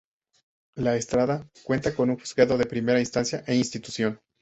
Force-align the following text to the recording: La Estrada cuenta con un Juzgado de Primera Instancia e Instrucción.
La 0.73 0.95
Estrada 0.95 1.47
cuenta 1.63 1.93
con 1.93 2.09
un 2.09 2.17
Juzgado 2.17 2.57
de 2.57 2.65
Primera 2.65 2.99
Instancia 2.99 3.43
e 3.45 3.55
Instrucción. 3.55 4.19